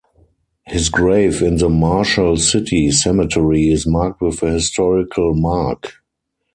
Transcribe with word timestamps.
His 0.65 0.89
grave 0.89 1.43
in 1.43 1.57
the 1.57 1.69
Marshall 1.69 2.37
City 2.37 2.89
Cemetery 2.89 3.69
is 3.69 3.85
marked 3.85 4.19
with 4.19 4.41
a 4.41 4.49
historical 4.53 5.35
mark. 5.35 5.93